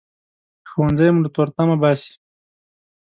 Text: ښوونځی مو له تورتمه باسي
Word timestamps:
ښوونځی 0.69 1.07
مو 1.11 1.19
له 1.25 1.29
تورتمه 1.35 1.75
باسي 1.81 2.13